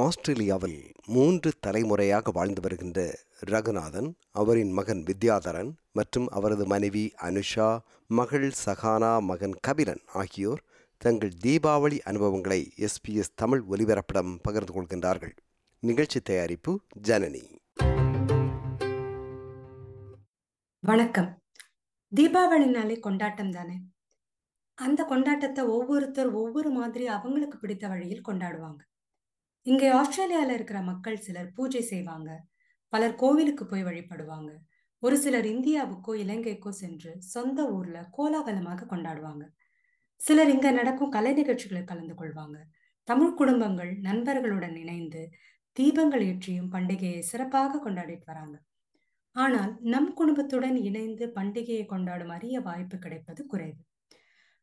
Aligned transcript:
ஆஸ்திரேலியாவில் 0.00 0.92
மூன்று 1.06 1.52
தலைமுறையாக 1.60 2.30
வாழ்ந்து 2.30 2.60
வருகின்ற 2.60 3.18
ரகுநாதன் 3.46 4.08
அவரின் 4.30 4.72
மகன் 4.72 5.04
வித்யாதரன் 5.06 5.70
மற்றும் 5.92 6.26
அவரது 6.28 6.66
மனைவி 6.66 7.12
அனுஷா 7.22 7.78
மகள் 8.06 8.52
சகானா 8.66 9.20
மகன் 9.20 9.54
கபிலன் 9.68 10.02
ஆகியோர் 10.12 10.62
தங்கள் 10.98 11.32
தீபாவளி 11.44 11.98
அனுபவங்களை 12.04 12.72
எஸ்பிஎஸ் 12.76 13.34
தமிழ் 13.34 13.62
ஒலிபரப்பிடம் 13.70 14.38
பகிர்ந்து 14.42 14.72
கொள்கின்றார்கள். 14.72 15.34
நிகழ்ச்சி 15.80 16.20
தயாரிப்பு 16.20 16.80
ஜனனி. 17.08 17.42
வணக்கம். 20.80 21.38
தீபாவளினாலே 22.16 23.00
கொண்டாட்டம் 23.00 23.50
தானே? 23.50 23.76
அந்த 24.74 25.06
கொண்டாட்டத்தை 25.10 25.68
ஒவ்வொருத்தர் 25.68 26.30
ஒவ்வொரு 26.32 26.70
மாதிரி 26.70 27.06
அவங்களுக்கு 27.06 27.58
பிடித்த 27.58 27.88
வழியில் 27.88 28.26
கொண்டாடுவாங்க. 28.28 28.88
இங்கே 29.66 29.88
ஆஸ்திரேலியால 29.90 30.54
இருக்கிற 30.54 30.78
மக்கள் 30.82 31.16
சிலர் 31.16 31.48
பூஜை 31.56 31.82
செய்வாங்க. 31.82 32.30
பலர் 32.92 33.14
கோவிலுக்கு 33.14 33.64
போய் 33.66 33.84
வழிபடுவாங்க. 33.84 34.50
ஒரு 35.02 35.16
சிலர் 35.18 35.46
இந்தியாவுக்கோ 35.46 36.12
இலங்கைக்கோ 36.22 36.70
சென்று 36.82 37.12
சொந்த 37.34 37.60
ஊர்ல 37.70 37.98
கோலாகலமாக 38.16 38.86
கொண்டாடுவாங்க. 38.92 39.44
சிலர் 40.20 40.48
இங்க 40.48 40.70
நடக்கும் 40.70 41.10
கலை 41.10 41.32
நிகழ்ச்சிகளில் 41.32 41.90
கலந்து 41.90 42.14
கொள்வாங்க. 42.14 42.56
தமிழ் 43.08 43.34
குடும்பங்கள் 43.34 43.92
நண்பர்களுடன் 43.98 44.76
இணைந்து 44.76 45.22
தீபங்கள் 45.76 46.24
ஏற்றியும் 46.30 46.72
பண்டிகையை 46.72 47.20
சிறப்பாக 47.30 47.80
கொண்டாடிட்டு 47.84 48.26
வராங்க. 48.26 48.56
ஆனால் 49.36 49.72
நம் 49.92 50.10
குடும்பத்துடன் 50.14 50.78
இணைந்து 50.88 51.24
பண்டிகையை 51.36 51.84
கொண்டாடும் 51.86 52.32
அரிய 52.36 52.56
வாய்ப்பு 52.60 52.96
கிடைப்பது 52.98 53.42
குறைவு. 53.46 53.80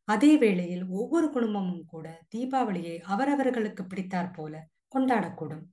அதே 0.08 0.32
வேளையில் 0.36 0.84
ஒவ்வொரு 0.98 1.26
குடும்பமும் 1.30 1.86
கூட 1.86 2.06
தீபாவளியை 2.34 2.96
அவரவர்களுக்கு 3.14 3.82
பிடித்தாற் 3.84 4.34
போல 4.36 4.54
கொண்டாடக்கூடும். 4.94 5.64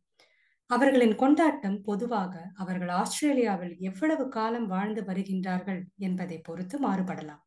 அவர்களின் 0.70 1.16
கொண்டாட்டம் 1.16 1.82
பொதுவாக 1.82 2.34
அவர்கள் 2.56 2.92
ஆஸ்திரேலியாவில் 3.02 3.76
எவ்வளவு 3.80 4.24
காலம் 4.28 4.68
வாழ்ந்து 4.68 5.02
வருகின்றார்கள் 5.02 5.82
என்பதை 5.98 6.38
பொறுத்து 6.38 6.78
மாறுபடலாம். 6.80 7.44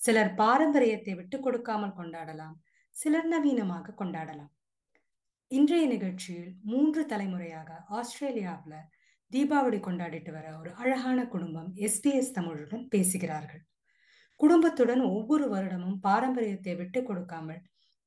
சிலர் 0.00 0.32
பாரம்பரியத்தை 0.34 1.14
விட்டுக் 1.14 1.42
கொடுக்காமல் 1.42 1.96
கொண்டாடலாம் 1.96 2.56
சிலர் 2.96 3.28
நவீனமாக 3.28 3.94
கொண்டாடலாம். 4.00 4.52
இன்றைய 5.50 5.84
நிகழ்ச்சியில் 5.86 6.50
மூன்று 6.62 7.02
தலைமுறையாக 7.06 7.70
ஆஸ்திரேலியாவில் 7.88 8.88
தீபாவளி 9.32 9.78
கொண்டாடிட்டு 9.80 10.30
வர 10.32 10.46
ஒரு 10.58 10.70
அழகான 10.74 11.18
குடும்பம் 11.26 11.68
எஸ்பிஎஸ் 11.86 12.34
தமிழுடன் 12.38 12.84
பேசுகிறார்கள். 12.88 13.62
குடும்பத்துடன் 14.40 15.02
ஒவ்வொரு 15.08 15.44
வருடமும் 15.54 15.98
பாரம்பரியத்தை 16.00 16.74
விட்டு 16.74 17.00
கொடுக்காமல் 17.02 17.60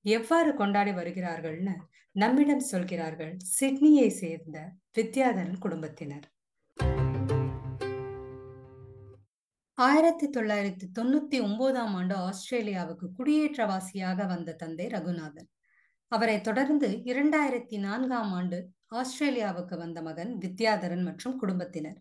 எவ்வாறு 0.05 0.53
கொண்டாடி 0.53 0.91
வருகிறார்கள்னு 0.91 1.73
நம்மிடம் 2.11 2.59
சொல்கிறார்கள் 2.59 3.37
சிட்னியை 3.59 4.07
சேர்ந்த 4.07 4.57
வித்யாதரன் 4.97 5.57
குடும்பத்தினர். 5.59 6.25
ஆயிரத்தி 9.73 10.27
தொள்ளாயிரத்தி 10.27 10.85
தொண்ணூத்தி 10.99 11.41
ஒன்பதாம் 11.41 11.93
ஆண்டு 11.93 12.15
ஆஸ்திரேலியாவுக்கு 12.15 13.07
குடியேற்றவாசியாக 13.17 14.27
வந்த 14.27 14.53
தந்தை 14.53 14.87
ரகுநாதன். 14.87 15.49
அவரை 16.07 16.41
தொடர்ந்து 16.41 16.89
இரண்டாயிரத்தி 16.89 17.77
நான்காம் 17.77 18.31
ஆண்டு 18.31 18.59
ஆஸ்திரேலியாவுக்கு 18.95 19.77
வந்த 19.77 20.01
மகன் 20.01 20.37
வித்யாதரன் 20.37 21.03
மற்றும் 21.03 21.37
குடும்பத்தினர். 21.37 21.99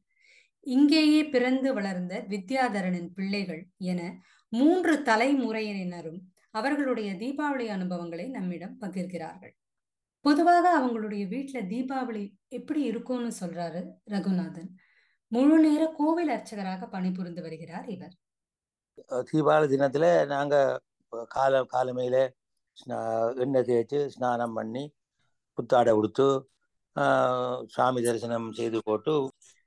இங்கேயே 0.60 1.24
பிறந்து 1.24 1.74
வளர்ந்த 1.74 2.24
வித்யாதரனின் 2.28 3.10
பிள்ளைகள் 3.14 3.66
என 3.76 4.20
மூன்று 4.48 5.02
தலைமுறையினரும் 5.02 6.20
அவர்களுடைய 6.54 7.10
தீபாவளி 7.22 7.66
அனுபவங்களை 7.76 8.26
நம்மிடம் 8.28 8.74
பகிர்கிறார்கள். 8.80 9.54
பொதுவாக 10.24 10.66
அவங்களுடைய 10.78 11.22
வீட்டுல 11.32 11.58
தீபாவளி 11.72 12.24
எப்படி 12.58 12.80
இருக்கும்னு 12.82 13.30
சொல்றாரு 13.40 13.80
ரகுநாதன். 14.12 14.70
முழு 15.32 15.56
நேர 15.64 15.82
கோவில் 15.98 16.32
அர்ச்சகராக 16.34 16.86
பணிபுரிந்து 16.86 17.42
வருகிறார் 17.42 17.86
இவர். 17.94 18.14
தீபாவளி 19.30 19.68
தினத்துல 19.74 20.06
நாங்க 20.26 20.54
கால 21.36 21.62
காலமையில 21.74 22.16
எண்ணெய் 23.42 23.66
தேய்ச்சி 23.68 23.98
ஸ்நானம் 24.14 24.56
பண்ணி 24.58 24.84
புத்தாடை 25.58 25.92
உடுத்து 25.98 26.26
சாமி 27.66 28.00
தரிசனம் 28.02 28.48
செய்து 28.52 28.78
போட்டு 28.84 29.12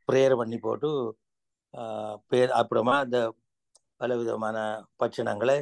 ப்ரேயர் 0.07 0.35
பண்ணி 0.35 0.57
போட்டு 0.65 0.89
பேர் 2.31 2.51
அப்புறமா 2.59 2.95
இந்த 3.05 3.19
பல 4.01 4.15
விதமான 4.17 4.57
பட்சணங்களை 5.01 5.57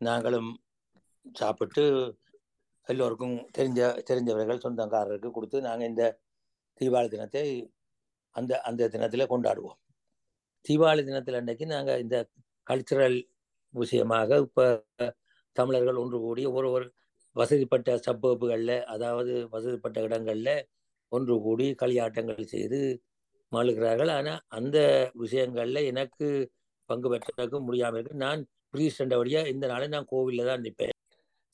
நாங்களும் 0.00 0.50
சாப்பிட்டு 1.36 1.82
எல்லோருக்கும் 2.88 3.36
தெரிஞ்ச 3.56 3.80
தெரிஞ்சவர்கள் 4.08 4.62
சொந்தக்காரருக்கு 4.64 5.30
கொடுத்து 5.30 5.58
நாங்கள் 5.68 5.90
இந்த 5.92 6.04
தீபாவளி 6.80 7.08
தினத்தை 7.08 7.44
அந்த 8.36 8.52
அந்த 8.68 8.88
தினத்தில் 8.94 9.30
கொண்டாடுவோம். 9.32 9.78
தீபாவளி 10.64 11.02
தினத்தில் 11.08 11.38
அன்றைக்கு 11.40 11.66
நாங்கள் 11.66 12.02
இந்த 12.04 12.16
கல்ச்சுரல் 12.66 13.18
விஷயமாக 13.74 14.38
இப்போ 14.46 14.64
தமிழர்கள் 15.56 16.00
ஒன்று 16.02 16.18
கூடி 16.18 16.42
ஒரு 16.56 16.68
ஒரு 16.70 16.86
வசதிப்பட்ட 17.36 17.90
சப்பப்புகளில் 18.06 18.76
அதாவது 18.94 19.32
வசதிப்பட்ட 19.54 19.98
இடங்களில் 20.00 20.54
ஒன்று 21.12 21.34
கூடி 21.42 21.66
களியாட்டங்கள் 21.82 22.52
செய்து 22.54 22.80
மாளுகிறார்கள் 23.52 24.10
ஆனால் 24.16 24.42
அந்த 24.58 24.78
விஷயங்களில் 25.14 25.88
எனக்கு 25.92 26.26
பங்கு 26.88 27.08
பெற்றதுக்கு 27.12 27.58
முடியாமல் 27.60 27.98
இருக்கு. 28.00 28.24
நான் 28.26 28.42
ப்ரீஸ்ட் 28.74 29.14
வழியா 29.20 29.40
இந்த 29.52 29.64
நாளை 29.70 29.86
நான் 29.94 30.10
கோவிலில் 30.12 30.48
தான் 30.50 30.64
நிற்பேன் 30.66 30.96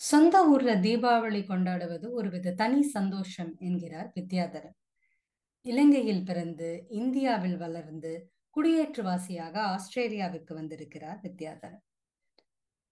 சொந்த 0.01 0.37
ஊர்ல 0.53 0.73
தீபாவளி 0.87 1.41
கொண்டாடுவது 1.51 2.07
ஒருவித 2.19 2.55
தனி 2.61 2.81
சந்தோஷம் 2.97 3.53
என்கிறார் 3.69 4.09
வித்யாதரன். 4.17 4.77
இலங்கையில் 5.67 6.27
பிறந்து 6.29 6.69
இந்தியாவில் 7.01 7.57
வளர்ந்து 7.63 8.13
குடியேற்றவாசியாக 8.57 9.55
ஆஸ்திரேலியாவுக்கு 9.73 10.53
வந்திருக்கிறார் 10.61 11.19
வித்யாதரன். 11.25 11.83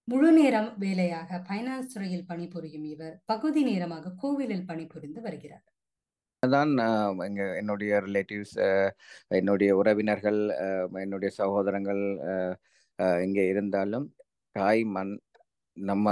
முழு 0.09 0.31
நேரம் 0.39 0.71
வேலையாக 0.83 1.39
பைனான்ஸ் 1.51 1.93
துறையில் 1.93 2.27
பணிபுரியும் 2.31 2.89
இவர் 2.95 3.15
பகுதி 3.33 3.61
நேரமாக 3.71 4.15
கோவிலில் 4.23 4.69
பணிபுரிந்து 4.71 5.21
வருகிறார். 5.27 5.65
தான் 6.43 6.73
என்னுடைய 7.61 7.93
ரிலேட்டிவ்ஸ் 8.07 8.57
என்னுடைய 9.39 9.71
உறவினர்கள் 9.81 10.41
என்னுடைய 11.05 11.31
சகோதரங்கள் 11.41 12.03
இங்கே 13.25 13.45
இருந்தாலும் 13.49 14.07
தாய் 14.57 14.83
மண் 14.95 15.15
நம்ம 15.77 16.09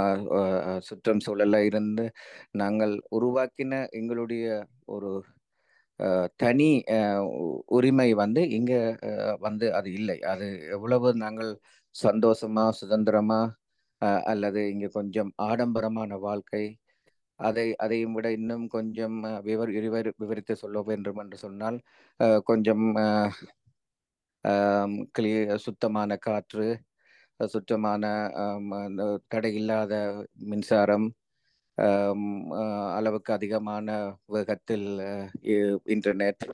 சுற்றம் 0.79 1.23
சூழல்ல 1.25 1.57
இருந்து 1.65 2.05
நாங்கள் 2.53 2.93
உருவாக்கின 3.11 3.73
எங்களுடைய 3.91 4.45
ஒரு 4.85 5.11
தனி 6.39 6.69
உரிமை 7.69 8.09
வந்து 8.13 8.41
இங்க 8.49 8.73
வந்து 9.39 9.65
அது 9.73 9.89
இல்லை. 9.93 10.17
அது 10.31 10.45
எவ்வளவு 10.75 11.09
நாங்கள் 11.15 11.51
சந்தோஷமா 11.95 12.65
சுதந்திரமா 12.81 13.41
அல்லது 14.31 14.61
இங்க 14.71 14.87
கொஞ்சம் 14.93 15.31
ஆடம்பரமான 15.41 16.17
வாழ்க்கை 16.19 16.63
அதை 17.39 17.67
அதையும் 17.75 18.15
விட 18.15 18.27
இன்னும் 18.31 18.65
கொஞ்சம் 18.67 19.15
விவர் 19.43 19.71
விவர் 19.77 20.09
விவரித்து 20.17 20.53
சொல்ல 20.55 20.81
வேண்டும் 20.81 21.19
என்று 21.23 21.37
சொன்னால் 21.37 21.77
கொஞ்சம் 22.43 22.85
கிளி 25.11 25.31
சுத்தமான 25.57 26.17
காற்று 26.17 26.67
சுத்தமான 27.39 28.03
தடை 29.27 29.51
இல்லாத 29.53 29.93
மின்சாரம் 30.45 31.07
அளவுக்கு 32.95 33.31
அதிகமான 33.33 33.87
வேகத்தில் 34.27 34.87
இன்டர்நெட் 35.87 36.45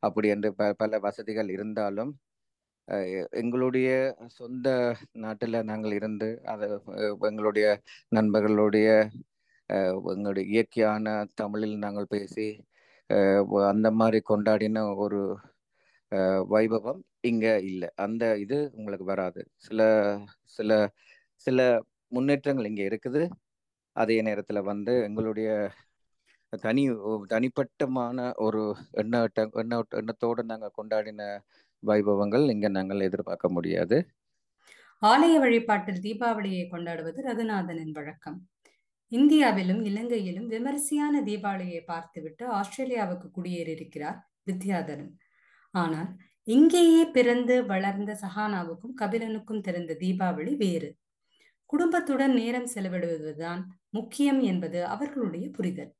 அப்படி 0.00 0.28
என்று 0.28 0.50
ப 0.54 0.68
பல 0.72 0.98
வசதிகள் 0.98 1.48
இருந்தாலும் 1.50 2.12
எங்களுடைய 3.32 3.88
சொந்த 4.30 4.68
நாட்டில் 5.16 5.58
நாங்கள் 5.62 5.94
இருந்து 5.94 6.28
அதை 6.44 6.68
எங்களுடைய 7.22 7.66
நண்பர்களுடைய 8.08 8.88
எங்களுடைய 10.06 10.44
இயற்கையான 10.48 11.06
தமிழில் 11.34 11.76
நாங்கள் 11.78 12.06
பேசி 12.06 12.48
அந்த 13.70 13.88
மாதிரி 13.90 14.18
கொண்டாடின 14.30 14.82
ஒரு 14.96 15.20
வைபவம் 16.54 17.00
இங்க 17.20 17.46
இல்லை. 17.70 17.88
அந்த 18.04 18.24
இது 18.38 18.56
உங்களுக்கு 18.74 19.04
வராது. 19.04 19.40
சில 19.56 19.80
சில 20.56 20.70
சில 21.46 21.58
முன்னேற்றங்கள் 22.08 22.68
இங்க 22.70 22.82
இருக்குது. 22.82 23.22
அதே 23.96 24.16
நேரத்துல 24.22 24.58
வந்து 24.62 24.92
எங்களுடைய 25.08 25.50
தனி 26.62 26.84
தனிப்பட்டமான 27.32 28.18
ஒரு 28.36 28.62
எண்ண 28.92 29.16
எண்ண 29.62 29.74
எண்ணத்தோடு 30.00 30.42
நாங்கள் 30.44 30.76
கொண்டாடின 30.78 31.22
வைபவங்கள் 31.82 32.44
இங்க 32.50 32.68
நாங்கள் 32.68 33.06
எதிர்பார்க்க 33.08 33.48
முடியாது. 33.48 33.98
ஆலய 35.02 35.34
வழிபாட்டில் 35.38 36.02
தீபாவளியை 36.06 36.64
கொண்டாடுவது 36.68 37.20
ரகுநாதனின் 37.28 37.94
வழக்கம். 37.98 38.38
இந்தியாவிலும் 39.12 39.82
இலங்கையிலும் 39.84 40.48
விமரிசையான 40.50 41.22
தீபாவளியை 41.28 41.80
பார்த்துவிட்டு 41.84 42.44
ஆஸ்திரேலியாவுக்கு 42.58 43.28
குடியேறியிருக்கிறார் 43.36 44.18
வித்யாதரன். 44.50 45.12
ஆனால் 45.74 46.10
இங்கேயே 46.48 47.02
பிறந்து 47.10 47.54
வளர்ந்த 47.64 48.12
சஹானாவுக்கும் 48.22 48.94
கபிலனுக்கும் 49.00 49.60
தெரிந்த 49.60 49.96
தீபாவளி 50.00 50.54
வேறு. 50.56 50.90
குடும்பத்துடன் 51.70 52.34
நேரம் 52.34 52.68
செலவிடுவதுதான் 52.74 53.60
முக்கியம் 53.90 54.40
என்பது 54.42 54.86
அவர்களுடைய 54.86 55.46
புரிதல். 55.50 55.92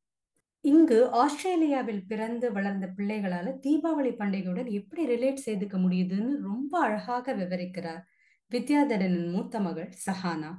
இங்கு 0.64 0.98
ஆஸ்திரேலியாவில் 1.16 2.06
பிறந்து 2.06 2.46
வளர்ந்த 2.52 2.86
பிள்ளைகளால 2.96 3.54
தீபாவளி 3.66 4.12
பண்டிகையுடன் 4.14 4.70
எப்படி 4.72 5.04
ரிலேட் 5.06 5.44
செய்துக்க 5.46 5.78
முடியுதுன்னு 5.78 6.32
ரொம்ப 6.42 6.72
அழகாக 6.80 7.34
விவரிக்கிறார் 7.34 8.02
வித்யாதரனின் 8.50 9.30
மூத்த 9.32 9.60
மகள் 9.60 9.90
சஹானா. 10.06 10.50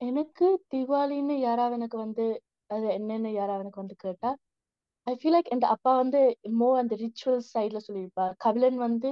எனக்கு 0.00 0.46
தீபாவளின்னு 0.72 1.34
யாராவது 1.40 1.74
எனக்கு 1.74 1.98
வந்து 1.98 2.24
அது 2.70 2.86
என்னன்னு 2.94 3.30
யாராவது 3.32 3.64
எனக்கு 3.64 3.82
வந்து 3.82 3.96
கேட்டா 3.98 4.30
ஐ 5.08 5.12
ஃபீல் 5.14 5.34
லைக் 5.34 5.48
என் 5.48 5.62
அப்பா 5.74 5.92
வந்து 5.98 6.20
மோ 6.60 6.68
அந்த 6.80 6.94
ரிச்சுவல்ஸ் 7.02 7.48
சைட்ல 7.54 7.78
சொல்லியிருப்பார். 7.86 8.32
கபிலன் 8.44 8.78
வந்து 8.78 9.10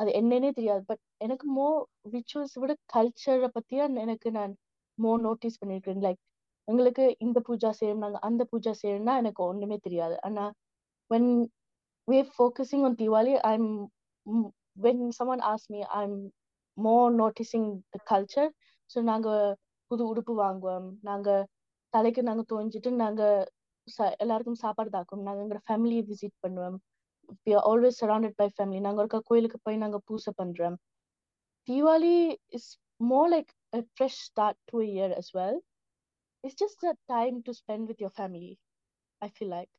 அது 0.00 0.10
என்னன்னே 0.12 0.50
தெரியாது 0.50 0.82
பட் 0.90 1.02
எனக்கு 1.18 1.46
மோ 1.56 1.66
ரிச்சுவல்ஸ் 2.14 2.56
விட 2.56 2.72
கல்ச்சரை 2.94 3.48
பத்தியா 3.56 3.84
எனக்கு 4.04 4.28
நான் 4.30 4.52
மோ 4.98 5.12
நோட்டீஸ் 5.26 5.60
பண்ணிருக்கேன் 5.60 6.02
லைக் 6.06 6.20
எங்களுக்கு 6.68 7.04
இந்த 7.18 7.38
பூஜா 7.48 7.70
செய்யணும் 7.80 8.04
நாங்கள் 8.04 8.24
அந்த 8.28 8.42
பூஜா 8.52 8.72
செய்யணும்னா 8.82 9.14
எனக்கு 9.16 9.42
ஒண்ணுமே 9.44 9.78
தெரியாது. 9.78 10.16
ஆனா 10.22 10.44
when 11.10 11.30
we 12.08 12.18
focusing 12.34 12.84
on 12.84 12.98
Diwali 13.02 13.34
I 13.44 13.52
am 13.54 13.70
when 14.78 15.02
when 15.20 15.40
as 15.52 15.66
me 15.70 15.80
I 15.92 16.02
am 16.04 16.18
மோ 16.78 16.96
நோட்டீஸிங் 17.18 17.68
த 17.90 17.98
கல்ச்சர் 18.10 18.50
ஸோ 18.90 18.98
நாங்கள் 19.02 19.42
புது 19.90 20.02
உடுப்பு 20.10 20.34
வாங்குவோம் 20.42 20.88
நாங்கள் 21.02 21.42
தலைக்கு 21.92 22.22
நாங்கள் 22.22 22.48
துவஞ்சிட்டு 22.50 22.90
நாங்கள் 22.96 23.38
ச- 23.86 24.16
எல்லாருக்கும் 24.16 24.60
சாப்பாடு 24.64 24.90
தாக்கும் 24.90 25.22
நாங்க 25.22 25.40
எங்களோட 25.44 25.60
ஃபேமிலியை 25.70 26.02
விசிட் 26.12 26.36
பண்ணுவோம். 26.46 26.76
We 27.46 27.52
are 27.56 27.64
always 27.70 27.94
surrounded 28.00 28.32
by 28.42 28.48
family. 28.58 28.80
நாங்க 28.80 29.06
ஒருக்கா 29.06 29.18
கோயிலுக்கு 29.24 29.58
போய் 29.62 29.76
நாங்க 29.76 29.98
பூசை 30.04 30.32
பண்றோம். 30.42 30.76
Deepavali 31.68 32.36
is 32.48 32.70
more 33.10 33.28
like 33.34 33.50
a 33.76 33.80
fresh 33.98 34.16
start 34.28 34.56
to 34.64 34.80
a 34.80 34.88
year 34.96 35.10
as 35.16 35.28
well. 35.36 35.56
It's 36.44 36.56
just 36.64 36.80
a 36.88 36.92
time 37.04 37.42
to 37.42 37.52
spend 37.60 37.82
with 37.90 37.98
your 37.98 38.12
family 38.20 38.50
I 39.18 39.30
feel 39.38 39.48
like. 39.48 39.72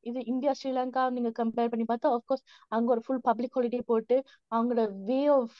இது 0.00 0.24
India 0.24 0.52
Sri Lanka 0.58 1.10
நீங்க 1.10 1.30
compare 1.38 1.68
பண்ணி 1.68 1.84
பார்த்தா 1.88 2.08
ஆஃப்கோர்ஸ் 2.08 2.44
அங்க 2.68 2.90
ஒரு 2.90 3.00
ஃபுல் 3.06 3.20
பப்ளிக் 3.22 3.56
ஹாலிடே 3.56 3.80
போட்டு 3.86 4.16
அவங்களோட 4.50 4.82
வே 5.08 5.26
ஆஃப் 5.26 5.58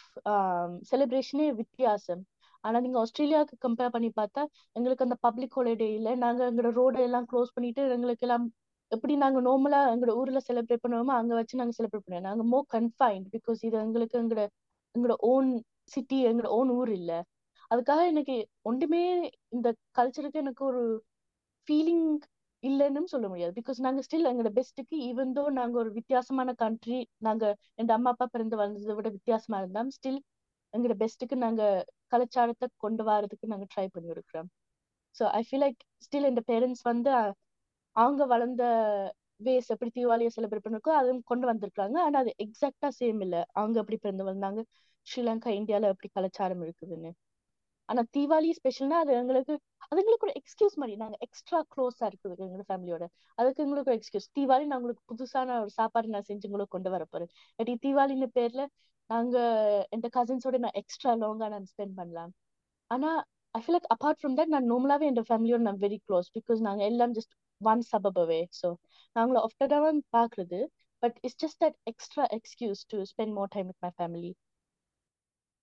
செலிப்ரேஷனே 0.90 1.48
வித்தியாசம். 1.54 2.22
ஆனா 2.68 2.78
நீங்க 2.80 2.98
ஆஸ்திரேலியாவுக்கு 2.98 3.56
கம்பேர் 3.66 3.94
பண்ணி 3.94 4.10
பார்த்தா 4.16 4.42
எங்களுக்கு 4.76 5.06
அந்த 5.06 5.16
பப்ளிக் 5.26 5.56
ஹாலிடே 5.56 5.88
இல்ல. 5.98 6.08
நாங்க 6.16 6.40
எங்களோட 6.50 6.72
ரோடு 6.80 6.98
எல்லாம் 7.02 7.28
க்ளோஸ் 7.30 7.54
பண்ணிட்டு 7.54 7.82
எங்களுக்கு 7.96 8.26
எல்லாம் 8.26 8.46
எப்படி 8.90 9.14
நாங்க 9.16 9.38
நார்மலா 9.40 9.80
எங்களோட 9.92 10.14
ஊர்ல 10.20 10.40
செலிப்ரேட் 10.48 10.84
பண்ணுவோமோ 10.84 11.14
அங்க 11.16 11.32
வச்சு 11.34 11.60
நாங்க 11.60 11.74
செலிப்ரேட் 11.78 12.04
பண்ணுவோம். 12.04 12.28
நாங்க 12.28 12.44
மோர் 12.52 12.66
கன்ஃபைன்ட் 12.74 13.26
பிகாஸ் 13.34 13.60
இது 13.68 13.76
எங்களுக்கு 13.82 14.16
எங்களோட 14.20 14.44
எங்களோட 14.94 15.16
ஓன் 15.30 15.50
சிட்டி 15.86 16.18
எங்களோட 16.24 16.50
ஓன் 16.58 16.70
ஊர் 16.70 16.90
இல்ல. 16.90 17.12
அதுக்காக 17.70 18.02
எனக்கு 18.06 18.36
ஒன்றுமே 18.62 19.02
இந்த 19.48 19.68
கல்ச்சருக்கு 19.98 20.42
எனக்கு 20.44 20.62
ஒரு 20.64 20.82
ஃபீலிங் 21.68 22.06
இல்லைன்னு 22.62 23.10
சொல்ல 23.12 23.26
முடியாது. 23.28 23.52
பிகாஸ் 23.58 23.78
நாங்க 23.80 24.00
ஸ்டில் 24.06 24.28
எங்களோட 24.30 24.50
பெஸ்ட்டுக்கு 24.54 24.96
ஈவன் 25.08 25.32
தோ 25.32 25.42
நாங்க 25.58 25.76
ஒரு 25.78 25.90
வித்தியாசமான 25.92 26.52
கண்ட்ரி 26.62 26.98
நாங்க 27.18 27.44
எங்க 27.76 27.92
அம்மா 27.92 28.10
அப்பா 28.10 28.26
பிறந்து 28.26 28.56
வளர்ந்ததை 28.56 28.94
விட 28.96 29.08
வித்தியாசமா 29.16 29.58
இருந்தாலும் 29.58 29.94
ஸ்டில் 29.98 30.20
எங்களோட 30.74 30.96
பெஸ்ட்டுக்கு 31.02 31.36
நாங்க 31.36 31.62
கலாச்சாரத்தை 32.08 32.66
கொண்டு 32.76 33.02
வரதுக்கு 33.04 33.46
நாங்க 33.46 33.66
ட்ரை 33.74 33.86
பண்ணி 33.88 34.08
இருக்கிறோம் 34.08 34.48
so 35.14 35.24
I 35.32 35.42
feel 35.46 35.64
like 35.66 35.80
still 36.02 36.24
எங்க 36.24 36.42
பேரண்ட்ஸ் 36.48 36.84
வந்து 36.84 37.10
அவங்க 37.96 38.22
வளர்ந்த 38.26 38.64
வேஸ் 39.40 39.70
எப்படி 39.70 39.90
தீபாவளியை 39.90 40.30
செலிப்ரேட் 40.36 40.64
பண்ணிருக்கோ 40.64 40.92
அதுவும் 40.92 41.22
கொண்டு 41.24 41.46
வந்திருக்காங்க. 41.50 41.96
ஆனா 41.98 42.18
அது 42.18 42.32
எக்ஸாக்டா 42.44 42.88
சேம் 43.00 43.20
இல்ல. 43.20 43.36
அவங்க 43.52 43.76
எப்படி 43.80 43.98
பிறந்து 43.98 44.24
வந்தாங்க? 44.24 44.60
ஸ்ரீலங்கா 45.06 45.50
இந்தியால 45.58 45.90
எப்படி 45.94 46.08
கலாச்சாரம் 46.14 46.62
இருக்குதுன்னு. 46.62 47.10
ஆனா 47.88 48.02
தீபாவளி 48.16 48.50
ஸ்பெஷல்னா 48.58 48.96
அது 48.98 49.12
எங்களுக்கு 49.14 49.54
அதுங்களுக்கு 49.92 50.26
ஒரு 50.28 50.34
எக்ஸ்கியூஸ் 50.40 50.76
மாதிரி 50.76 50.94
நாங்க 50.96 51.16
எக்ஸ்ட்ரா 51.26 51.58
க்ளோஸா 51.74 52.06
இருக்குது 52.10 52.44
எங்க 52.46 52.64
ஃபேமிலியோட 52.68 53.04
அதுக்கு 53.38 53.62
எங்களுக்கு 53.64 53.90
ஒரு 53.92 53.98
எக்ஸ்கியூஸ் 54.00 54.28
தீபாவளி 54.36 54.66
நான் 54.66 54.78
உங்களுக்கு 54.78 55.04
புதுசான 55.12 55.56
ஒரு 55.60 55.70
சாப்பாடு 55.70 56.08
நான் 56.08 56.26
செஞ்சு 56.26 56.48
உங்களுக்கு 56.48 56.74
கொண்டு 56.76 56.90
வர 56.90 57.04
போறேன். 57.04 57.30
பட் 57.58 57.70
தீபாவளின்னு 57.82 58.28
பேர்ல 58.34 58.64
நாங்க 59.10 59.36
என் 59.92 60.04
கசின்ஸோட 60.10 60.58
நான் 60.58 60.78
எக்ஸ்ட்ரா 60.82 61.12
லாங்கா 61.16 61.48
நான் 61.48 61.68
ஸ்பெண்ட் 61.72 61.96
பண்ணலாம். 61.96 62.32
ஆனா 62.90 63.10
I 63.54 63.60
feel 63.62 63.76
like 63.76 63.88
apart 63.94 64.18
from 64.20 64.36
that 64.38 64.46
நான் 64.46 64.68
நார்மலாவே 64.72 65.06
என் 65.06 65.20
ஃபேமிலியோட 65.22 65.62
நான் 65.62 65.80
வெரி 65.80 65.98
க்ளோஸ் 66.08 66.28
பிகாஸ் 66.38 66.60
நாங்க 66.60 66.82
எல்லாம் 66.84 67.12
ஜஸ்ட் 67.12 67.34
ஒன் 67.60 67.82
சபபவே 67.92 68.40
ஸோ 68.60 68.68
ஸோ 69.16 69.38
ஆஃப்டர் 69.40 69.72
தான் 69.74 70.00
பாக்குறது 70.16 70.58
but 71.02 71.16
it's 71.22 71.40
just 71.44 71.60
that 71.64 71.78
extra 71.86 72.24
excuse 72.38 72.82
to 72.86 72.98
spend 73.04 73.34
more 73.34 73.52
time 73.54 73.66
with 73.66 73.82
my 73.82 73.90
family 73.98 74.30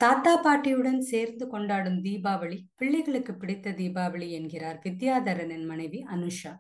தாத்தா 0.02 0.32
பாட்டியுடன் 0.46 1.02
சேர்ந்து 1.10 1.46
கொண்டாடும் 1.52 2.00
தீபாவளி 2.06 2.58
பிள்ளைகளுக்கு 2.80 3.34
பிடித்த 3.34 3.72
தீபாவளி 3.78 4.28
என்கிறார் 4.38 4.80
வித்யாதரனின் 4.86 5.64
மனைவி 5.70 6.00
அனுஷா. 6.16 6.52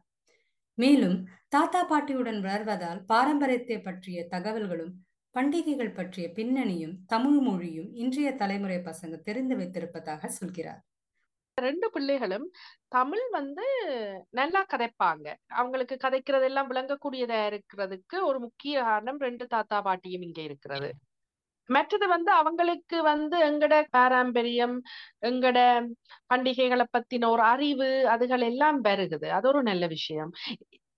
மேலும் 0.77 1.17
தாத்தா 1.47 1.81
பாட்டியுடன் 1.83 2.39
வளர்வதால் 2.45 3.01
பாரம்பரியத்தை 3.11 3.77
பற்றிய 3.81 4.19
தகவல்களும் 4.33 4.93
பண்டிகைகள் 5.35 5.95
பற்றிய 5.97 6.25
பின்னணியும் 6.37 6.93
தமிழ் 7.13 7.39
மொழியும் 7.47 7.89
இன்றைய 8.03 8.29
தலைமுறை 8.41 8.77
பசங்க 8.89 9.15
தெரிந்து 9.27 9.55
வைத்திருப்பதாக 9.61 10.29
சொல்கிறார். 10.37 10.81
ரெண்டு 11.57 11.89
பிள்ளைகளும் 11.95 12.47
தமிழ் 12.97 13.25
வந்து 13.37 13.65
நல்லா 14.39 14.61
கதைப்பாங்க. 14.73 15.27
அவங்களுக்கு 15.59 15.97
கதைக்கிறதெல்லாம் 16.05 16.71
விளங்கக்கூடியதா 16.71 17.41
இருக்கிறதுக்கு 17.51 18.17
ஒரு 18.29 18.39
முக்கிய 18.39 18.75
காரணம் 18.89 19.19
ரெண்டு 19.27 19.47
தாத்தா 19.55 19.79
பாட்டியும் 19.81 20.25
இங்க 20.29 20.41
இருக்கிறது. 20.41 20.89
மற்றது 21.69 22.05
வந்து 22.07 22.31
அவங்களுக்கு 22.33 22.97
வந்து 23.03 23.37
எங்கட 23.45 23.75
பாரம்பரியம் 23.91 24.75
எங்கட 25.23 25.59
பண்டிகைகளை 26.29 26.85
பத்தின 26.91 27.29
ஒரு 27.29 27.43
அறிவு 27.45 27.89
அதுகள் 28.09 28.45
எல்லாம் 28.45 28.79
வருகுது 28.83 29.29
அது 29.31 29.47
ஒரு 29.47 29.61
நல்ல 29.63 29.85
விஷயம். 29.87 30.31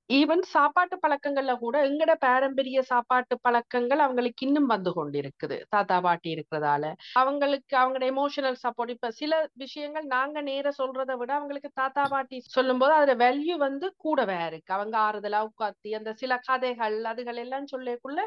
ஈவன் 0.09 0.41
சாப்பாட்டு 0.51 0.95
பழக்கங்கள்ல 0.97 1.53
கூட 1.57 1.77
எங்கட 1.87 2.11
பாரம்பரிய 2.19 2.79
சாப்பாட்டு 2.89 3.35
பழக்கங்கள் 3.41 3.99
அவங்களுக்கு 3.99 4.45
இன்னும் 4.47 4.69
வந்து 4.71 4.91
கொண்டிருக்குது. 4.95 5.57
தாத்தா 5.69 5.97
பாட்டி 5.99 6.29
இருக்கிறதால. 6.35 6.83
அவங்களுக்கு 7.21 7.73
அவங்களோட 7.77 8.05
எமோஷனல் 8.11 8.57
சப்போர்ட் 8.63 8.93
இப்ப 8.95 9.11
சில 9.19 9.33
விஷயங்கள் 9.55 10.05
நாங்க 10.13 10.41
நேர 10.41 10.71
சொல்றதை 10.79 11.15
விட 11.17 11.31
அவங்களுக்கு 11.33 11.71
தாத்தா 11.73 12.05
பாட்டி 12.07 12.39
சொல்லும் 12.49 12.79
போது 12.79 12.93
அதோட 12.97 13.15
வேல்யூ 13.23 13.57
வந்து 13.59 13.89
கூடவே 13.97 14.39
இருக்கு. 14.47 14.71
அவங்க 14.77 14.97
ஆறுதலா 15.07 15.41
உட்காத்தி 15.49 15.91
அந்த 15.95 16.13
சில 16.15 16.37
கதைகள் 16.47 16.97
அதுகள் 17.11 17.41
எல்லாம் 17.45 17.71
சொல்லக்குள்ள 17.73 18.19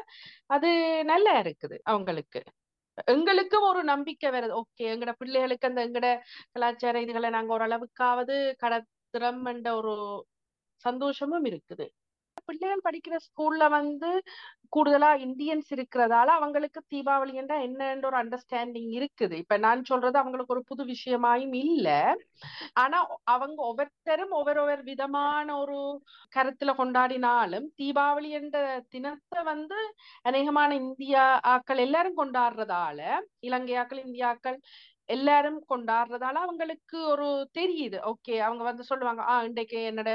அது 0.49 0.71
நல்லா 1.05 1.35
இருக்குது 1.43 1.77
அவங்களுக்கு. 1.85 2.41
எங்களுக்கும் 3.11 3.67
ஒரு 3.69 3.81
நம்பிக்கை 3.85 4.29
வருது. 4.33 4.53
ஓகே 4.61 4.85
எங்கட 4.93 5.11
பிள்ளைகளுக்கு 5.19 5.69
அந்த 5.69 5.81
எங்கட 5.87 6.07
கலாச்சார 6.53 7.01
இதுகளை 7.05 7.29
நாங்க 7.31 7.51
ஓரளவுக்காவது 7.57 8.35
கடத்துறோம் 8.63 9.43
என்ற 9.51 9.69
ஒரு 9.79 9.93
சந்தோஷமும் 10.83 11.45
இருக்குது. 11.45 11.87
பிள்ளைகள் 12.47 12.85
படிக்கிற 12.85 13.15
ஸ்கூல்ல 13.25 13.63
வந்து 13.69 14.09
கூடுதலா 14.73 15.09
இந்தியன்ஸ் 15.23 15.69
இருக்கிறதால 15.75 16.29
அவங்களுக்கு 16.37 16.79
தீபாவளி 16.93 17.33
என்றா 17.33 17.55
என்னன்ற 17.61 18.05
ஒரு 18.05 18.17
அண்டர்ஸ்டாண்டிங் 18.17 18.91
இருக்குது. 18.97 19.35
இப்ப 19.35 19.55
நான் 19.57 19.81
சொல்றது 19.83 20.17
அவங்களுக்கு 20.19 20.53
ஒரு 20.53 20.63
புது 20.63 20.83
விஷயமாயும் 20.85 21.55
இல்ல. 21.61 21.87
ஆனா 22.73 22.99
அவங்க 23.25 23.59
ஒவ்வொருத்தரும் 23.63 24.31
ஒவ்வொரு 24.31 24.59
ஒவ்வொரு 24.61 24.83
விதமான 24.83 25.47
ஒரு 25.57 25.77
கருத்துல 26.33 26.73
கொண்டாடினாலும் 26.77 27.67
தீபாவளி 27.81 28.31
என்ற 28.39 28.57
தினத்தை 28.89 29.41
வந்து 29.43 29.79
அநேகமான 30.25 30.71
இந்தியா 30.83 31.25
ஆக்கள் 31.55 31.83
எல்லாரும் 31.87 32.19
கொண்டாடுறதால 32.21 32.99
இலங்கை 33.41 33.75
ஆக்கள் 33.77 34.03
இந்தியாக்கள் 34.05 34.59
எல்லாரும் 35.15 35.59
கொண்டாடுறதால 35.71 36.41
அவங்களுக்கு 36.45 36.97
ஒரு 37.11 37.27
தெரியுது. 37.59 37.97
ஓகே 38.11 38.35
அவங்க 38.47 38.63
வந்து 38.69 38.83
சொல்லுவாங்க 38.89 39.21
ஆஹ் 39.33 39.45
இன்றைக்கு 39.49 39.79
என்னோட 39.91 40.11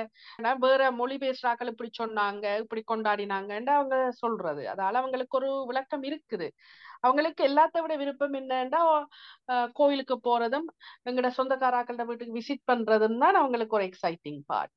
வேற 0.65 0.91
மொழி 1.01 1.17
பேசுறாக்கள் 1.25 1.73
இப்படி 1.73 1.91
சொன்னாங்க 2.03 2.47
இப்படி 2.65 2.83
கொண்டாடினாங்கன்னு 2.93 3.73
அவங்க 3.79 3.97
சொல்றது. 4.23 4.65
அதால 4.75 5.01
அவங்களுக்கு 5.03 5.39
ஒரு 5.41 5.51
விளக்கம் 5.71 6.07
இருக்குது. 6.11 6.49
அவங்களுக்கு 7.01 7.43
எல்லாத்த 7.49 7.83
விட 7.85 7.95
விருப்பம் 7.97 8.37
என்னன்னா 8.41 8.83
கோயிலுக்கு 9.81 10.17
போறதும் 10.29 10.69
எங்கட 11.09 11.31
சொந்தக்காராக்கள 11.39 12.05
வீட்டுக்கு 12.11 12.39
விசிட் 12.41 12.69
பண்றதும் 12.73 13.21
தான் 13.25 13.41
அவங்களுக்கு 13.43 13.79
ஒரு 13.79 13.87
எக்ஸைட்டிங் 13.91 14.43
பார்ட் 14.53 14.75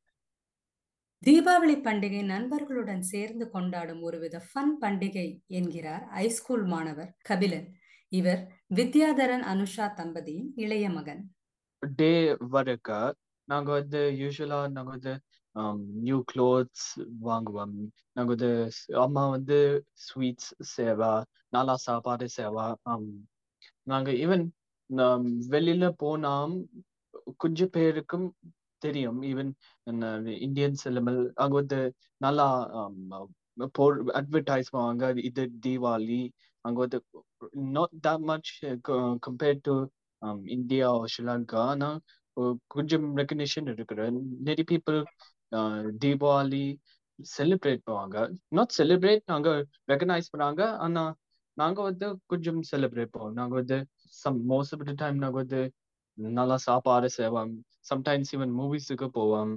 தீபாவளி 1.23 1.73
பண்டிகை 1.85 2.19
நண்பர்களுடன் 2.25 3.01
சேர்ந்து 3.13 3.45
கொண்டாடும் 3.49 4.01
ஒருவித 4.01 4.37
ஃபன் 4.45 4.75
பண்டிகை 4.83 5.25
என்கிறார் 5.57 6.05
ஹைஸ்கூல் 6.15 6.63
மாணவர் 6.65 7.09
கபிலன். 7.29 7.67
இவர் 8.11 8.41
வித்யாதரன் 8.77 9.43
அனுஷா 9.51 9.85
தம்பதியின் 9.97 10.49
இளைய 10.55 10.85
மகன். 10.89 11.21
டே 11.83 12.13
வரக்க 12.53 12.89
நாங்க 13.47 13.69
வந்து 13.71 13.99
யூஸ்வலா 14.21 14.59
நாங்க 14.75 14.91
வந்து 14.91 15.13
um, 15.55 15.77
நியூ 16.05 16.17
க்ளோத்ஸ் 16.31 16.87
வாங்குவோம். 17.27 17.75
நாங்க 18.15 18.29
வந்து 18.35 18.51
அம்மா 19.03 19.23
வந்து 19.29 19.57
ஸ்வீட்ஸ் 20.05 20.51
சேவா 20.75 21.13
நல்லா 21.49 21.75
சாப்பாடு 21.87 22.27
சேவா 22.37 22.67
um, 22.91 23.05
நாங்க 23.83 24.09
ஈவன் 24.23 24.45
வெளியில 25.53 25.85
போனாம் 26.03 26.55
கொஞ்சம் 27.37 27.73
பேருக்கும் 27.75 28.27
தெரியும். 28.81 29.19
ஈவன் 29.31 29.51
இந்தியன் 30.47 30.79
சிலமல் 30.83 31.21
அங்க 31.35 31.53
வந்து 31.55 31.79
நல்லா 32.21 32.47
போர் 33.77 33.97
அட்வர்டைஸ் 34.19 34.71
பண்ணுவாங்க 34.73 35.05
இது 35.29 35.43
தீபாவளி 35.65 36.21
அங்க 36.65 36.77
வந்து 36.85 36.99
not 37.75 37.91
that 38.05 38.19
much 38.29 38.49
compared 39.25 39.61
to 39.67 39.75
India 40.57 40.87
Sri Lanka 41.13 41.61
ஆனா 41.73 41.89
ஒரு 42.37 42.51
கொஞ்சம் 42.75 43.05
ரெக்கக்னிஷன் 43.19 43.69
இருக்கிற 43.73 44.01
நிறைய 44.47 44.65
பீப்புள் 44.71 44.99
தீபாவளி 46.03 46.63
செலிப்ரேட் 47.19 47.81
பண்ணுவாங்க. 47.85 48.17
நாட் 48.57 48.75
செலிப்ரேட் 48.79 49.23
நாங்க 49.33 49.49
ரெக்கக்னைஸ் 49.91 50.31
பண்ணாங்க. 50.33 50.61
ஆனா 50.85 51.03
நாங்க 51.57 51.79
வந்து 51.89 52.07
கொஞ்சம் 52.31 52.59
செலிப்ரேட் 52.71 53.11
பண்ணுவோம். 53.13 53.37
நாங்க 53.39 53.53
வந்து 53.61 53.77
some 54.21 54.37
most 54.51 54.73
of 54.75 54.85
the 54.89 54.93
time 55.03 55.17
நாங்க 55.23 55.37
வந்து 55.43 55.61
நல்லா 56.17 56.57
சாப்பாடு 56.67 57.09
செய்வோம். 57.17 57.51
சம்டைம்ஸ் 57.91 58.31
ஈவன் 58.35 58.53
மூவிஸுக்கு 58.59 59.07
போவோம். 59.19 59.51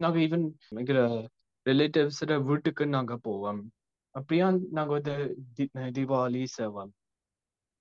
நாங்க 0.00 0.18
ஈவன் 0.26 0.44
இருக்கிற 0.74 0.98
ரிலேட்டிவ்ஸோட 1.66 2.34
வீட்டுக்கு 2.50 2.84
நாங்க 2.96 3.14
போவோம். 3.28 3.60
அப்படியா 4.14 4.46
நாங்க 4.70 4.92
வந்து 4.92 5.14
தி- 5.56 5.70
தீபாவளி 5.92 6.42
செய்வோம் 6.50 6.92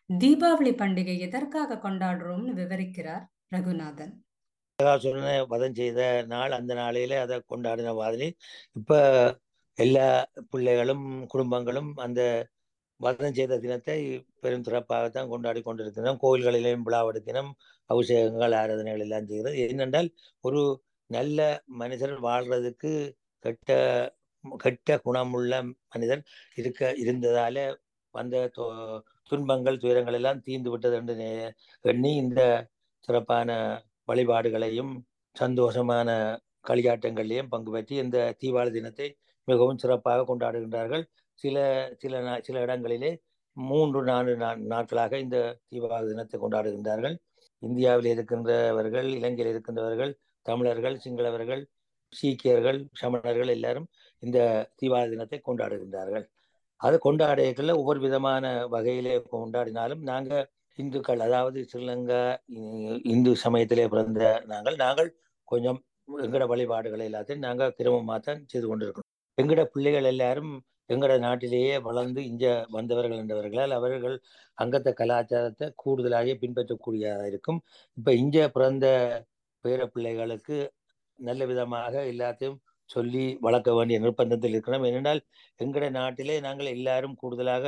தீபாவளி 0.09 0.71
பண்டிகை 0.73 1.19
எதற்காக 1.19 1.79
கொண்டாடுறோம்னு 1.79 2.53
விவரிக்கிறார் 2.53 3.25
ரகுநாதன். 3.49 4.13
நரகாசுரனை 4.79 5.33
வதம் 5.47 5.75
செய்த 5.75 5.99
நாள் 6.25 6.51
அந்த 6.51 6.73
நாளையில 6.73 7.19
அதை 7.19 7.35
கொண்டாடின 7.47 7.93
மாதிரி 7.95 8.27
இப்ப 8.71 8.93
எல்லா 9.77 10.07
பிள்ளைகளும் 10.49 11.03
குடும்பங்களும் 11.33 11.91
அந்த 11.97 12.21
வதம் 12.99 13.33
செய்த 13.33 13.59
தினத்தை 13.59 13.97
பெரும் 14.39 14.65
சிறப்பாகத்தான் 14.65 15.29
கொண்டாடி 15.29 15.61
கொண்டிருக்கிறோம் 15.61 16.19
கோயில்களிலேயும் 16.21 16.85
விழாவெடுத்தினம் 16.85 17.49
அபிஷேகங்கள் 17.89 18.55
ஆராதனைகள் 18.55 18.99
எல்லாம் 18.99 19.27
செய்கிறது. 19.27 19.57
ஏனென்றால் 19.63 20.09
ஒரு 20.43 20.61
நல்ல 21.09 21.39
மனிதர் 21.75 22.15
வாழ்றதுக்கு 22.21 22.91
கெட்ட 23.45 23.71
கெட்ட 24.57 24.97
குணமுள்ள 24.97 25.63
மனிதர் 25.89 26.23
இருக்க 26.55 26.93
இருந்ததால 26.97 27.75
வந்த 28.11 28.51
து- 28.57 28.99
துன்பங்கள் 29.23 29.77
துயரங்கள் 29.77 30.13
எல்லாம் 30.13 30.41
தீர்ந்து 30.41 30.69
விட்டது 30.69 30.95
என்று 30.95 31.15
நே- 31.15 31.51
எண்ணி 31.81 32.15
இந்த 32.15 32.67
சிறப்பான 32.99 33.81
வழிபாடுகளையும் 34.07 35.01
சந்தோஷமான 35.39 36.37
களியாட்டங்களையும் 36.67 37.47
பங்கு 37.47 37.77
பெற்றி 37.77 37.91
இந்த 37.91 38.35
தீபாவளி 38.41 38.71
தினத்தை 38.71 39.17
மிகவும் 39.43 39.77
சிறப்பாக 39.77 40.35
கொண்டாடுகின்றார்கள். 40.35 41.03
சில 41.33 41.57
சில 41.97 42.21
நா- 42.21 42.41
சில 42.41 42.61
இடங்களிலே 42.61 43.21
மூன்று 43.53 44.03
நான்கு 44.03 44.35
நாட்களாக 44.57 45.17
இந்த 45.17 45.59
தீபாவளி 45.71 46.07
தினத்தை 46.07 46.39
கொண்டாடுகின்றார்கள். 46.39 47.17
இந்தியாவில் 47.59 48.17
இருக்கின்றவர்கள் 48.17 49.03
இலங்கையில் 49.03 49.53
இருக்கின்றவர்கள் 49.55 50.13
தமிழர்கள் 50.41 50.99
சிங்களவர்கள் 51.05 51.65
சீக்கியர்கள் 52.19 52.79
சமணர்கள் 53.01 53.51
எல்லாரும் 53.55 53.87
இந்த 54.23 54.39
தீபாவளி 54.79 55.11
தினத்தை 55.13 55.39
கொண்டாடுகின்றார்கள். 55.47 56.25
அது 56.81 56.95
கொண்டாடையத்தில் 57.05 57.77
ஒவ்வொரு 57.79 57.99
விதமான 58.05 58.51
வகையிலே 58.73 59.15
கொண்டாடினாலும் 59.33 60.01
நாங்கள் 60.11 60.45
இந்துக்கள் 60.79 61.23
அதாவது 61.27 61.59
ஸ்ரீலங்கா 61.71 62.21
இந்து 63.13 63.31
சமயத்திலே 63.45 63.85
பிறந்த 63.93 64.21
நாங்கள் 64.51 64.77
நாங்கள் 64.83 65.09
கொஞ்சம் 65.47 65.79
எங்கட 66.25 66.43
வழிபாடுகளை 66.51 67.05
எல்லாத்தையும் 67.09 67.45
நாங்கள் 67.47 67.75
கிரமமாக 67.79 68.19
தான் 68.27 68.41
செய்து 68.51 68.67
கொண்டிருக்கணும். 68.69 69.09
எங்கட 69.37 69.61
பிள்ளைகள் 69.73 70.07
எல்லாரும் 70.13 70.53
எங்கட 70.93 71.13
நாட்டிலேயே 71.25 71.75
வளர்ந்து 71.87 72.21
இங்க 72.31 72.45
வந்தவர்கள் 72.75 73.19
என்றவர்களால் 73.21 73.73
அவர்கள் 73.77 74.15
அங்கத்த 74.57 74.89
கலாச்சாரத்தை 75.01 75.67
கூடுதலாக 75.83 76.35
பின்பற்றக்கூடியதாக 76.41 77.29
இருக்கும். 77.31 77.59
இப்போ 77.97 78.11
இங்க 78.21 78.37
பிறந்த 78.55 78.87
பேர 79.65 79.81
பிள்ளைகளுக்கு 79.93 80.57
நல்ல 81.19 81.45
விதமாக 81.45 81.93
எல்லாத்தையும் 82.11 82.59
சொல்லி 82.89 83.25
வளர்க்க 83.41 83.71
வேண்டிய 83.73 83.97
நிர்பந்தத்தில் 83.99 84.53
இருக்கிறோம். 84.53 84.85
ஏனென்றால் 84.85 85.21
எங்கட 85.59 85.85
நாட்டிலே 85.93 86.37
நாங்கள் 86.41 86.73
எல்லாரும் 86.73 87.17
கூடுதலாக 87.17 87.65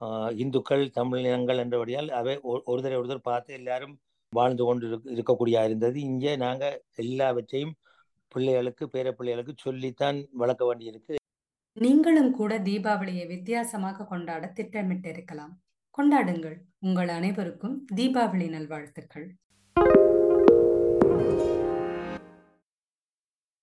ஆஹ், 0.00 0.32
இந்துக்கள் 0.36 0.82
தமிழினங்கள் 0.94 1.60
என்றபடியால் 1.62 2.08
அவை 2.12 2.34
ஒருத்தரை 2.66 2.96
ஒருத்தர் 2.98 3.28
பார்த்து 3.28 3.50
எல்லாரும் 3.54 3.94
வாழ்ந்து 4.32 4.64
கொண்டு 4.64 4.86
இருக்கக்கூடிய 5.12 5.64
இருந்தது. 5.64 5.98
இங்கே 6.02 6.32
நாங்க 6.36 6.64
எல்லாவற்றையும் 6.96 7.72
பிள்ளைகளுக்கு 8.34 8.84
பேர 8.88 9.12
பிள்ளைகளுக்கு 9.12 9.54
சொல்லித்தான் 9.58 10.18
வளர்க்க 10.34 10.64
வேண்டியிருக்கு. 10.68 11.14
நீங்களும் 11.76 12.30
கூட 12.32 12.52
தீபாவளியை 12.60 13.26
வித்தியாசமாக 13.26 14.06
கொண்டாட 14.06 14.52
திட்டமிட்டிருக்கலாம். 14.56 15.52
கொண்டாடுங்கள். 15.98 16.56
உங்கள் 16.80 17.08
அனைவருக்கும் 17.08 17.76
தீபாவளி 17.94 18.48
நல்வாழ்த்துக்கள். 18.48 19.26